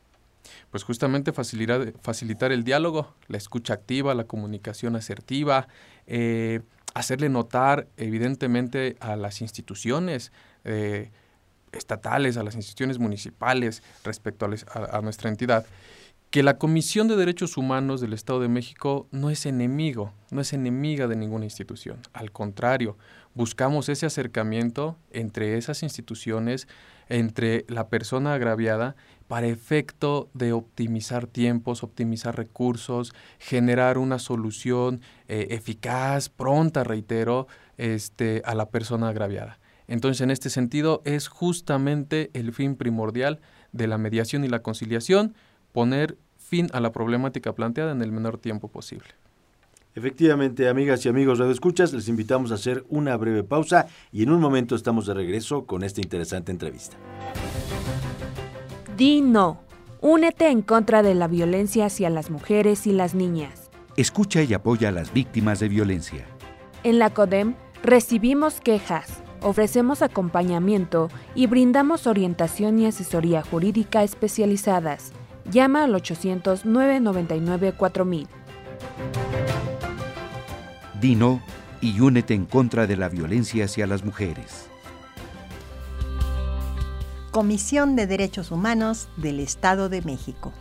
Pues 0.70 0.84
justamente 0.84 1.32
facilitar, 1.32 2.52
el 2.52 2.62
diálogo, 2.62 3.12
la 3.26 3.36
escucha 3.36 3.74
activa, 3.74 4.14
la 4.14 4.24
comunicación 4.24 4.94
asertiva, 4.94 5.66
eh, 6.06 6.60
hacerle 6.94 7.30
notar 7.30 7.88
evidentemente 7.96 8.96
a 9.00 9.16
las 9.16 9.40
instituciones 9.40 10.30
eh, 10.64 11.10
estatales, 11.72 12.36
a 12.36 12.44
las 12.44 12.54
instituciones 12.54 13.00
municipales 13.00 13.82
respecto 14.04 14.46
a, 14.46 14.98
a 14.98 15.00
nuestra 15.00 15.30
entidad, 15.30 15.66
que 16.34 16.42
la 16.42 16.58
Comisión 16.58 17.06
de 17.06 17.14
Derechos 17.14 17.56
Humanos 17.56 18.00
del 18.00 18.12
Estado 18.12 18.40
de 18.40 18.48
México 18.48 19.06
no 19.12 19.30
es 19.30 19.46
enemigo, 19.46 20.12
no 20.32 20.40
es 20.40 20.52
enemiga 20.52 21.06
de 21.06 21.14
ninguna 21.14 21.44
institución. 21.44 22.00
Al 22.12 22.32
contrario, 22.32 22.98
buscamos 23.34 23.88
ese 23.88 24.06
acercamiento 24.06 24.96
entre 25.12 25.56
esas 25.56 25.84
instituciones, 25.84 26.66
entre 27.08 27.64
la 27.68 27.86
persona 27.86 28.34
agraviada, 28.34 28.96
para 29.28 29.46
efecto 29.46 30.28
de 30.34 30.52
optimizar 30.52 31.28
tiempos, 31.28 31.84
optimizar 31.84 32.36
recursos, 32.36 33.14
generar 33.38 33.96
una 33.96 34.18
solución 34.18 35.02
eh, 35.28 35.46
eficaz, 35.50 36.30
pronta, 36.30 36.82
reitero, 36.82 37.46
este, 37.76 38.42
a 38.44 38.56
la 38.56 38.70
persona 38.70 39.10
agraviada. 39.10 39.60
Entonces, 39.86 40.20
en 40.20 40.32
este 40.32 40.50
sentido, 40.50 41.00
es 41.04 41.28
justamente 41.28 42.30
el 42.34 42.52
fin 42.52 42.74
primordial 42.74 43.38
de 43.70 43.86
la 43.86 43.98
mediación 43.98 44.42
y 44.42 44.48
la 44.48 44.62
conciliación, 44.62 45.36
poner 45.70 46.16
fin 46.44 46.68
a 46.72 46.80
la 46.80 46.92
problemática 46.92 47.52
planteada 47.52 47.92
en 47.92 48.02
el 48.02 48.12
menor 48.12 48.38
tiempo 48.38 48.68
posible. 48.68 49.08
Efectivamente, 49.96 50.68
amigas 50.68 51.06
y 51.06 51.08
amigos 51.08 51.38
de 51.38 51.50
Escuchas, 51.50 51.92
les 51.92 52.08
invitamos 52.08 52.50
a 52.50 52.54
hacer 52.54 52.84
una 52.88 53.16
breve 53.16 53.44
pausa 53.44 53.86
y 54.12 54.24
en 54.24 54.30
un 54.30 54.40
momento 54.40 54.74
estamos 54.74 55.06
de 55.06 55.14
regreso 55.14 55.66
con 55.66 55.84
esta 55.84 56.00
interesante 56.00 56.50
entrevista. 56.50 56.96
Dino, 58.96 59.60
Únete 60.00 60.48
en 60.50 60.60
contra 60.60 61.02
de 61.02 61.14
la 61.14 61.28
violencia 61.28 61.86
hacia 61.86 62.10
las 62.10 62.28
mujeres 62.28 62.86
y 62.86 62.92
las 62.92 63.14
niñas. 63.14 63.70
Escucha 63.96 64.42
y 64.42 64.52
apoya 64.52 64.90
a 64.90 64.92
las 64.92 65.14
víctimas 65.14 65.60
de 65.60 65.68
violencia. 65.68 66.26
En 66.82 66.98
la 66.98 67.08
CODEM 67.08 67.54
recibimos 67.82 68.60
quejas, 68.60 69.22
ofrecemos 69.40 70.02
acompañamiento 70.02 71.08
y 71.34 71.46
brindamos 71.46 72.06
orientación 72.06 72.78
y 72.80 72.86
asesoría 72.86 73.42
jurídica 73.42 74.02
especializadas 74.02 75.14
Llama 75.50 75.84
al 75.84 75.94
800-999-4000. 75.94 78.26
Dino 81.00 81.40
y 81.80 82.00
únete 82.00 82.34
en 82.34 82.44
contra 82.46 82.86
de 82.86 82.96
la 82.96 83.08
violencia 83.08 83.64
hacia 83.66 83.86
las 83.86 84.04
mujeres. 84.04 84.68
Comisión 87.30 87.94
de 87.96 88.06
Derechos 88.06 88.50
Humanos 88.50 89.08
del 89.16 89.40
Estado 89.40 89.88
de 89.88 90.02
México. 90.02 90.52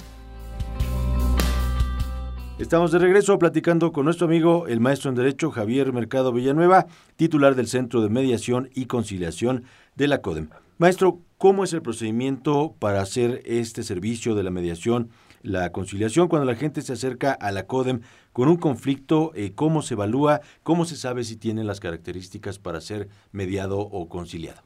Estamos 2.60 2.92
de 2.92 3.00
regreso 3.00 3.40
platicando 3.40 3.92
con 3.92 4.06
nuestro 4.06 4.28
amigo, 4.28 4.68
el 4.68 4.80
maestro 4.80 5.10
en 5.10 5.16
Derecho 5.16 5.50
Javier 5.50 5.92
Mercado 5.94 6.32
Villanueva, 6.32 6.86
titular 7.16 7.56
del 7.56 7.68
Centro 7.68 8.02
de 8.02 8.10
Mediación 8.10 8.70
y 8.74 8.86
Conciliación 8.86 9.64
de 9.96 10.08
la 10.08 10.22
CODEM. 10.22 10.50
Maestro, 10.78 11.20
¿cómo 11.44 11.66
es 11.66 11.74
el 11.74 11.82
procedimiento 11.82 12.74
para 12.80 13.02
hacer 13.02 13.42
este 13.44 13.84
servicio 13.84 14.34
de 14.34 14.44
la 14.44 14.50
mediación, 14.50 15.10
la 15.42 15.74
conciliación, 15.74 16.30
cuando 16.30 16.50
la 16.50 16.56
gente 16.56 16.82
se 16.82 16.94
acerca 16.94 17.34
a 17.34 17.52
la 17.52 17.68
CODEM 17.68 18.00
con 18.32 18.48
un 18.48 18.56
conflicto? 18.56 19.34
Eh, 19.36 19.52
¿Cómo 19.54 19.82
se 19.82 19.96
evalúa? 19.96 20.40
¿Cómo 20.64 20.86
se 20.86 20.96
sabe 20.96 21.26
si 21.26 21.36
tiene 21.36 21.66
las 21.66 21.82
características 21.82 22.60
para 22.60 22.80
ser 22.80 23.10
mediado 23.34 23.80
o 23.80 24.08
conciliado? 24.08 24.62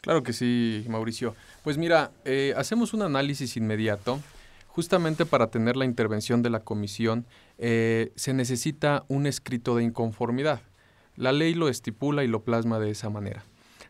Claro 0.00 0.22
que 0.22 0.32
sí, 0.32 0.86
Mauricio. 0.88 1.34
Pues 1.64 1.76
mira, 1.76 2.12
eh, 2.24 2.54
hacemos 2.56 2.94
un 2.94 3.02
análisis 3.02 3.56
inmediato. 3.56 4.20
Justamente 4.68 5.26
para 5.26 5.48
tener 5.48 5.76
la 5.76 5.86
intervención 5.86 6.40
de 6.40 6.50
la 6.50 6.60
comisión 6.60 7.26
eh, 7.58 8.12
se 8.14 8.32
necesita 8.32 9.04
un 9.08 9.26
escrito 9.26 9.74
de 9.74 9.82
inconformidad. 9.82 10.60
La 11.16 11.32
ley 11.32 11.54
lo 11.54 11.68
estipula 11.68 12.22
y 12.22 12.28
lo 12.28 12.44
plasma 12.44 12.78
de 12.78 12.90
esa 12.90 13.10
manera. 13.10 13.42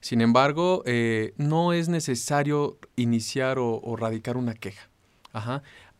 Sin 0.02 0.20
embargo, 0.20 0.82
eh, 0.84 1.32
no 1.36 1.72
es 1.72 1.88
necesario 1.88 2.76
iniciar 2.96 3.58
o, 3.60 3.96
radicar 3.96 4.36
una 4.36 4.52
queja. 4.52 4.90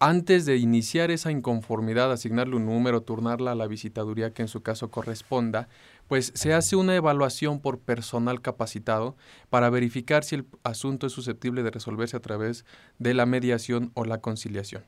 Antes 0.01 0.45
de 0.45 0.57
iniciar 0.57 1.13
esa 1.13 1.31
inconformidad, 1.31 2.11
asignarle 2.11 2.57
un 2.57 2.67
número, 2.67 3.03
turnarla 3.03 3.53
a 3.53 3.55
la 3.55 3.69
visitaduría 3.69 4.35
que 4.35 4.43
en 4.43 4.49
su 4.49 4.61
caso 4.61 4.91
corresponda, 4.91 5.69
pues 6.09 6.33
se 6.35 6.53
hace 6.53 6.75
una 6.75 6.97
evaluación 6.97 7.61
por 7.61 7.79
personal 7.79 8.43
capacitado 8.43 9.17
para 9.51 9.71
verificar 9.71 10.25
si 10.25 10.35
el 10.35 10.47
asunto 10.65 11.07
es 11.07 11.13
susceptible 11.13 11.63
de 11.63 11.71
resolverse 11.71 12.17
a 12.17 12.21
través 12.21 12.65
de 12.99 13.15
la 13.15 13.25
mediación 13.25 13.93
o 13.95 14.05
la 14.05 14.21
conciliación. 14.21 14.83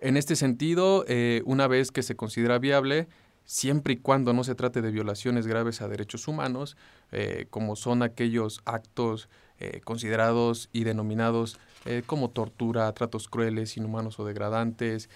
En 0.00 0.16
este 0.16 0.34
sentido, 0.34 1.04
eh, 1.06 1.42
una 1.44 1.68
vez 1.68 1.92
que 1.92 2.02
se 2.02 2.16
considera 2.16 2.58
viable, 2.58 3.06
siempre 3.50 3.94
y 3.94 3.96
cuando 3.96 4.32
no 4.32 4.44
se 4.44 4.54
trate 4.54 4.80
de 4.80 4.92
violaciones 4.92 5.48
graves 5.48 5.82
a 5.82 5.88
derechos 5.88 6.28
humanos, 6.28 6.76
eh, 7.10 7.46
como 7.50 7.74
son 7.74 8.04
aquellos 8.04 8.60
actos 8.64 9.28
eh, 9.58 9.80
considerados 9.82 10.68
y 10.72 10.84
denominados 10.84 11.58
eh, 11.84 12.04
como 12.06 12.30
tortura, 12.30 12.92
tratos 12.92 13.26
crueles, 13.26 13.76
inhumanos 13.76 14.20
o 14.20 14.24
degradantes, 14.24 15.10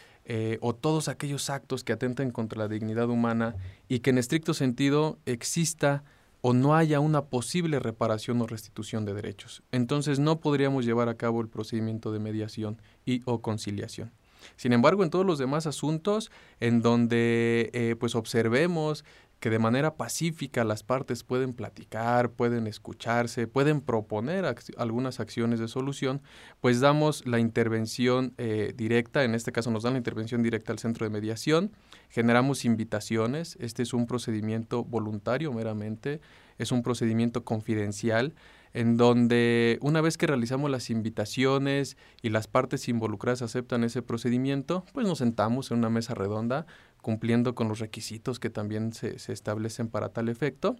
o 0.63 0.75
todos 0.75 1.09
aquellos 1.09 1.51
actos 1.51 1.85
que 1.85 1.93
atenten 1.93 2.31
contra 2.31 2.59
la 2.59 2.69
dignidad 2.69 3.11
humana 3.11 3.57
y 3.89 3.99
que 3.99 4.09
en 4.09 4.17
estricto 4.17 4.55
sentido 4.55 5.19
exista 5.27 6.03
o 6.41 6.55
no 6.55 6.75
haya 6.75 6.99
una 6.99 7.27
posible 7.27 7.79
reparación 7.79 8.41
o 8.41 8.47
restitución 8.47 9.05
de 9.05 9.13
derechos. 9.13 9.63
Entonces 9.71 10.21
no 10.21 10.41
podríamos 10.41 10.87
llevar 10.87 11.11
a 11.11 11.19
cabo 11.19 11.43
el 11.43 11.49
procedimiento 11.49 12.11
de 12.11 12.21
mediación 12.21 12.81
y 13.05 13.21
o 13.27 13.43
conciliación. 13.43 14.13
Sin 14.57 14.73
embargo, 14.73 15.05
en 15.05 15.11
todos 15.11 15.27
los 15.27 15.39
demás 15.39 15.67
asuntos 15.67 16.31
en 16.61 16.83
donde 16.83 17.71
eh, 17.73 17.97
pues 17.99 18.15
observemos 18.15 19.05
que 19.45 19.51
de 19.51 19.59
manera 19.59 19.97
pacífica 19.97 20.65
las 20.65 20.83
partes 20.83 21.23
pueden 21.23 21.53
platicar, 21.53 22.31
pueden 22.31 22.67
escucharse, 22.67 23.47
pueden 23.47 23.83
proponer 23.83 24.47
algunas 24.79 25.21
acciones 25.21 25.61
de 25.61 25.69
solución, 25.69 26.23
pues 26.63 26.81
damos 26.81 27.27
la 27.27 27.39
intervención 27.39 28.33
eh, 28.39 28.73
directa, 28.75 29.23
en 29.23 29.35
este 29.35 29.53
caso 29.53 29.71
nos 29.71 29.83
dan 29.83 29.93
la 29.93 29.99
intervención 29.99 30.43
directa 30.43 30.73
al 30.73 30.79
centro 30.79 31.05
de 31.05 31.11
mediación, 31.11 31.73
generamos 32.09 32.65
invitaciones, 32.65 33.59
este 33.61 33.83
es 33.83 33.93
un 33.93 34.07
procedimiento 34.07 34.83
voluntario 34.83 35.53
meramente, 35.53 36.23
es 36.57 36.73
un 36.73 36.83
procedimiento 36.83 37.45
confidencial, 37.45 38.35
en 38.75 38.97
donde 38.97 39.79
una 39.81 40.01
vez 40.01 40.19
que 40.19 40.27
realizamos 40.27 40.69
las 40.69 40.91
invitaciones 40.91 41.97
y 42.23 42.31
las 42.31 42.49
partes 42.49 42.89
involucradas 42.89 43.41
aceptan 43.41 43.85
ese 43.85 44.03
procedimiento, 44.03 44.85
pues 44.93 45.07
nos 45.07 45.19
sentamos 45.19 45.71
en 45.71 45.79
una 45.79 45.91
mesa 45.91 46.15
redonda 46.15 46.67
cumpliendo 47.01 47.55
con 47.55 47.69
los 47.69 47.79
requisitos 47.79 48.41
que 48.41 48.51
también 48.51 48.93
se, 48.93 49.15
establecen 49.33 49.89
para 49.89 50.09
tal 50.09 50.29
efecto. 50.29 50.75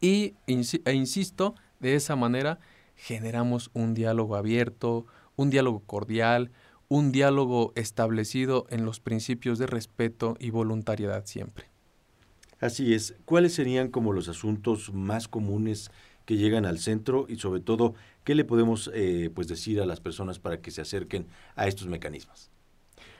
Y, 0.00 0.34
e 0.46 0.92
insisto, 0.94 1.54
de 1.78 1.94
esa 1.94 2.16
manera 2.16 2.58
generamos 2.96 3.70
un 3.72 3.94
diálogo 3.94 4.34
abierto, 4.34 5.06
un 5.36 5.50
diálogo 5.50 5.80
cordial, 5.86 6.50
un 6.88 7.12
diálogo 7.12 7.72
establecido 7.76 8.66
en 8.68 8.84
los 8.84 8.98
principios 8.98 9.58
de 9.60 9.66
respeto 9.66 10.36
y 10.40 10.50
voluntariedad 10.50 11.24
siempre. 11.26 11.66
Así 12.58 12.94
es. 12.94 13.14
¿Cuáles 13.26 13.54
serían 13.54 13.90
como 13.90 14.12
los 14.12 14.28
asuntos 14.28 14.92
más 14.92 15.28
comunes 15.28 15.90
que 16.26 16.36
llegan 16.36 16.66
al 16.66 16.78
centro 16.78 17.24
y 17.28 17.36
sobre 17.36 17.60
todo 17.60 17.94
qué 18.24 18.34
le 18.34 18.44
podemos 18.44 18.90
eh, 18.92 19.30
pues 19.34 19.48
decir 19.48 19.80
a 19.80 19.86
las 19.86 20.00
personas 20.00 20.38
para 20.38 20.60
que 20.60 20.70
se 20.70 20.82
acerquen 20.82 21.26
a 21.54 21.66
estos 21.66 21.86
mecanismos. 21.86 22.50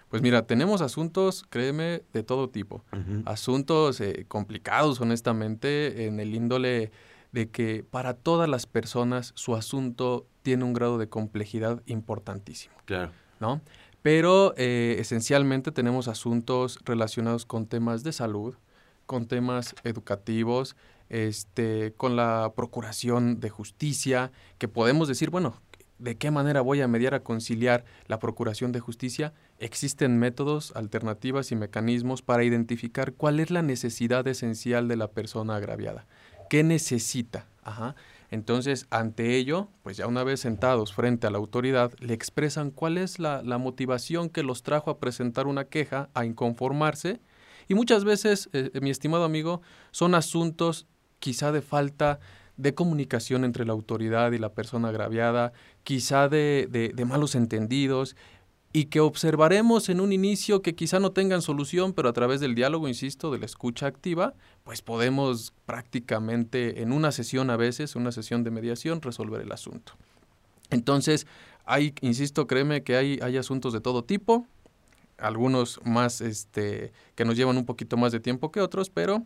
Pues 0.09 0.23
mira, 0.23 0.47
tenemos 0.47 0.83
asuntos, 0.83 1.45
créeme, 1.49 2.03
de 2.13 2.23
todo 2.23 2.49
tipo. 2.49 2.85
Asuntos 3.25 4.01
eh, 4.01 4.25
complicados, 4.29 5.01
honestamente, 5.01 6.07
en 6.07 6.21
el 6.21 6.35
índole 6.35 6.93
de 7.33 7.51
que 7.51 7.85
para 7.89 8.15
todas 8.15 8.49
las 8.49 8.67
personas 8.67 9.33
su 9.35 9.57
asunto 9.57 10.27
tiene 10.43 10.65
un 10.65 10.75
grado 10.75 10.99
de 10.99 11.09
complejidad 11.09 11.83
importantísimo. 11.87 12.75
Claro. 12.85 13.11
¿No? 13.41 13.61
Pero 14.03 14.55
eh, 14.57 14.97
esencialmente 15.01 15.73
tenemos 15.73 16.07
asuntos 16.07 16.79
relacionados 16.85 17.45
con 17.45 17.67
temas 17.67 18.05
de 18.05 18.13
salud, 18.13 18.55
con 19.07 19.27
temas 19.27 19.75
educativos, 19.83 20.77
este, 21.09 21.93
con 21.97 22.17
la 22.17 22.53
procuración 22.57 23.41
de 23.41 23.51
justicia, 23.51 24.33
que 24.59 24.69
podemos 24.69 25.09
decir, 25.09 25.31
bueno, 25.31 25.61
¿de 25.99 26.17
qué 26.17 26.31
manera 26.31 26.61
voy 26.61 26.81
a 26.81 26.89
mediar 26.89 27.15
a 27.15 27.23
conciliar 27.23 27.85
la 28.07 28.19
procuración 28.19 28.73
de 28.73 28.81
justicia? 28.81 29.33
Existen 29.59 30.19
métodos, 30.19 30.75
alternativas 30.77 31.53
y 31.53 31.57
mecanismos 31.57 32.23
para 32.23 32.45
identificar 32.45 33.15
cuál 33.15 33.41
es 33.41 33.51
la 33.51 33.63
necesidad 33.63 34.27
esencial 34.29 34.89
de 34.89 34.97
la 34.97 35.09
persona 35.09 35.57
agraviada. 35.57 36.07
¿Qué 36.49 36.63
necesita? 36.63 37.47
Entonces, 38.31 38.87
ante 38.91 39.37
ello, 39.37 39.69
pues 39.83 39.97
ya 39.97 40.07
una 40.07 40.25
vez 40.25 40.41
sentados 40.41 40.93
frente 40.93 41.27
a 41.27 41.31
la 41.31 41.39
autoridad, 41.39 41.93
le 41.99 42.15
expresan 42.15 42.71
cuál 42.71 42.99
es 42.99 43.19
la, 43.19 43.43
motivación 43.59 44.29
que 44.29 44.43
los 44.43 44.63
trajo 44.63 44.91
a 44.91 44.99
presentar 44.99 45.47
una 45.47 45.65
queja, 45.65 46.09
a 46.15 46.25
inconformarse, 46.25 47.21
y 47.69 47.75
muchas 47.75 48.05
veces, 48.05 48.49
eh, 48.53 48.71
mi 48.81 48.91
estimado 48.91 49.25
amigo, 49.25 49.61
son 49.91 50.15
asuntos 50.15 50.87
quizá 51.19 51.53
de 51.53 51.63
falta 51.63 52.21
de 52.57 52.75
comunicación 52.75 53.45
entre 53.45 53.65
la 53.65 53.73
autoridad 53.73 54.33
y 54.33 54.39
la 54.39 54.55
persona 54.55 54.89
agraviada, 54.89 55.53
quizá 55.85 56.29
de, 56.29 56.93
malos 57.07 57.35
entendidos 57.35 58.17
y 58.73 58.87
que 58.87 59.01
observaremos 59.01 59.89
en 59.89 60.01
un 60.01 60.13
inicio 60.13 60.61
que 60.61 60.75
quizá 60.75 61.01
no 61.01 61.13
tengan 61.13 61.41
solución, 61.41 61.93
pero 61.93 62.09
a 62.09 62.13
través 62.13 62.41
del 62.41 62.55
diálogo, 62.55 62.89
insisto, 62.89 63.31
de 63.31 63.39
la 63.39 63.47
escucha 63.47 63.87
activa, 63.87 64.35
pues 64.65 64.83
podemos 64.83 65.55
prácticamente 65.65 66.83
en 66.83 66.93
una 66.93 67.13
sesión 67.13 67.49
a 67.51 67.57
veces, 67.57 67.97
una 67.97 68.13
sesión 68.13 68.45
de 68.45 68.51
mediación, 68.51 69.01
resolver 69.01 69.41
el 69.41 69.53
asunto. 69.53 69.93
Entonces, 70.71 71.27
hay, 71.65 71.95
insisto, 72.01 72.47
créeme 72.47 72.83
que 72.83 72.97
hay, 72.97 73.19
hay 73.23 73.37
asuntos 73.39 73.73
de 73.73 73.81
todo 73.81 74.05
tipo, 74.05 74.47
algunos 75.17 75.81
más 75.85 76.21
este, 76.21 76.93
que 77.15 77.25
nos 77.25 77.37
llevan 77.37 77.57
un 77.57 77.65
poquito 77.65 77.97
más 77.97 78.13
de 78.13 78.21
tiempo 78.21 78.51
que 78.51 78.61
otros, 78.61 78.91
pero 78.91 79.25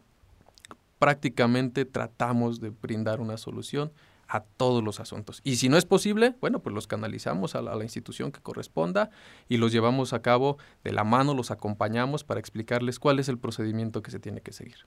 prácticamente 1.00 1.84
tratamos 1.86 2.60
de 2.60 2.70
brindar 2.70 3.20
una 3.20 3.38
solución 3.38 3.90
a 4.28 4.40
todos 4.40 4.84
los 4.84 5.00
asuntos. 5.00 5.40
Y 5.42 5.56
si 5.56 5.68
no 5.68 5.76
es 5.76 5.84
posible, 5.84 6.36
bueno, 6.40 6.60
pues 6.60 6.72
los 6.72 6.86
canalizamos 6.86 7.56
a 7.56 7.62
la, 7.62 7.72
a 7.72 7.74
la, 7.74 7.82
institución 7.82 8.30
que 8.30 8.40
corresponda 8.40 9.10
y 9.48 9.56
los 9.56 9.72
llevamos 9.72 10.12
a 10.12 10.22
cabo 10.22 10.58
de 10.84 10.92
la 10.92 11.02
mano, 11.02 11.34
los 11.34 11.50
acompañamos 11.50 12.22
para 12.22 12.38
explicarles 12.38 13.00
cuál 13.00 13.18
es 13.18 13.28
el 13.28 13.38
procedimiento 13.38 14.02
que 14.02 14.12
se 14.12 14.20
tiene 14.20 14.40
que 14.40 14.52
seguir. 14.52 14.86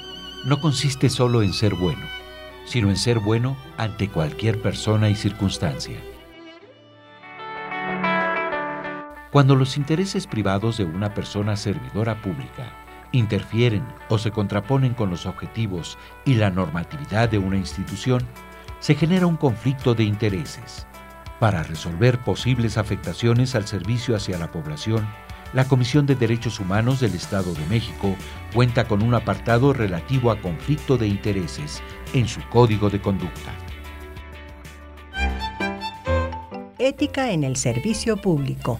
no 0.45 0.59
consiste 0.59 1.07
solo 1.07 1.43
en 1.43 1.53
ser 1.53 1.75
bueno, 1.75 2.07
sino 2.65 2.89
en 2.89 2.97
ser 2.97 3.19
bueno 3.19 3.55
ante 3.77 4.09
cualquier 4.09 4.59
persona 4.59 5.11
y 5.11 5.15
circunstancia. 5.15 5.99
Cuando 9.31 9.55
los 9.55 9.77
intereses 9.77 10.25
privados 10.25 10.77
de 10.77 10.85
una 10.85 11.13
persona 11.13 11.55
servidora 11.55 12.19
pública 12.19 12.82
interfieren 13.13 13.85
o 14.09 14.17
se 14.17 14.31
contraponen 14.31 14.93
con 14.93 15.09
los 15.09 15.25
objetivos 15.25 15.97
y 16.25 16.33
la 16.33 16.49
normatividad 16.49 17.29
de 17.29 17.37
una 17.37 17.55
institución, 17.55 18.21
se 18.79 18.95
genera 18.95 19.27
un 19.27 19.37
conflicto 19.37 19.95
de 19.95 20.03
intereses. 20.03 20.85
Para 21.39 21.63
resolver 21.63 22.19
posibles 22.19 22.77
afectaciones 22.77 23.55
al 23.55 23.65
servicio 23.65 24.15
hacia 24.15 24.37
la 24.37 24.51
población, 24.51 25.07
la 25.53 25.65
Comisión 25.65 26.05
de 26.05 26.15
Derechos 26.15 26.59
Humanos 26.59 26.99
del 26.99 27.13
Estado 27.13 27.53
de 27.53 27.65
México 27.67 28.15
cuenta 28.53 28.87
con 28.87 29.03
un 29.03 29.13
apartado 29.13 29.71
relativo 29.71 30.31
a 30.31 30.41
conflicto 30.41 30.97
de 30.97 31.07
intereses 31.07 31.81
en 32.13 32.27
su 32.27 32.41
Código 32.49 32.89
de 32.89 32.99
Conducta. 32.99 33.53
Ética 36.79 37.31
en 37.31 37.43
el 37.43 37.55
servicio 37.55 38.17
público. 38.17 38.79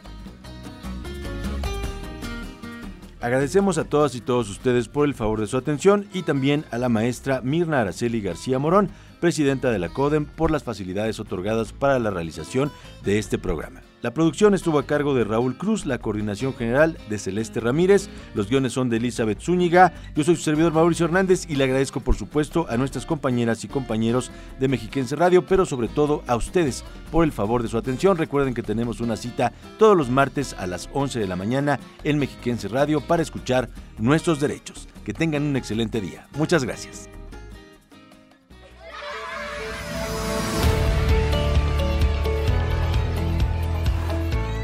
Agradecemos 3.20 3.78
a 3.78 3.84
todas 3.84 4.14
y 4.14 4.20
todos 4.20 4.48
ustedes 4.48 4.88
por 4.88 5.06
el 5.06 5.14
favor 5.14 5.40
de 5.40 5.48
su 5.48 5.56
atención 5.56 6.06
y 6.14 6.22
también 6.22 6.64
a 6.70 6.78
la 6.78 6.88
maestra 6.88 7.40
Mirna 7.42 7.80
Araceli 7.80 8.20
García 8.20 8.60
Morón, 8.60 8.90
presidenta 9.20 9.72
de 9.72 9.80
la 9.80 9.88
CODEM, 9.88 10.24
por 10.24 10.52
las 10.52 10.62
facilidades 10.62 11.18
otorgadas 11.18 11.72
para 11.72 11.98
la 11.98 12.10
realización 12.10 12.70
de 13.04 13.18
este 13.18 13.36
programa. 13.36 13.87
La 14.00 14.14
producción 14.14 14.54
estuvo 14.54 14.78
a 14.78 14.86
cargo 14.86 15.12
de 15.12 15.24
Raúl 15.24 15.58
Cruz, 15.58 15.84
la 15.84 15.98
coordinación 15.98 16.54
general 16.54 16.96
de 17.10 17.18
Celeste 17.18 17.58
Ramírez, 17.58 18.08
los 18.34 18.48
guiones 18.48 18.72
son 18.72 18.90
de 18.90 18.98
Elizabeth 18.98 19.40
Zúñiga, 19.40 19.92
yo 20.14 20.22
soy 20.22 20.36
su 20.36 20.42
servidor 20.42 20.72
Mauricio 20.72 21.06
Hernández 21.06 21.46
y 21.48 21.56
le 21.56 21.64
agradezco 21.64 21.98
por 21.98 22.14
supuesto 22.14 22.66
a 22.68 22.76
nuestras 22.76 23.06
compañeras 23.06 23.64
y 23.64 23.68
compañeros 23.68 24.30
de 24.60 24.68
Mexiquense 24.68 25.16
Radio, 25.16 25.44
pero 25.44 25.66
sobre 25.66 25.88
todo 25.88 26.22
a 26.28 26.36
ustedes 26.36 26.84
por 27.10 27.24
el 27.24 27.32
favor 27.32 27.60
de 27.64 27.68
su 27.68 27.76
atención. 27.76 28.16
Recuerden 28.16 28.54
que 28.54 28.62
tenemos 28.62 29.00
una 29.00 29.16
cita 29.16 29.52
todos 29.78 29.96
los 29.96 30.10
martes 30.10 30.54
a 30.58 30.68
las 30.68 30.88
11 30.92 31.18
de 31.18 31.26
la 31.26 31.34
mañana 31.34 31.80
en 32.04 32.18
Mexiquense 32.18 32.68
Radio 32.68 33.00
para 33.00 33.22
escuchar 33.22 33.68
nuestros 33.98 34.38
derechos. 34.38 34.86
Que 35.04 35.12
tengan 35.12 35.42
un 35.42 35.56
excelente 35.56 36.00
día. 36.00 36.28
Muchas 36.36 36.62
gracias. 36.62 37.08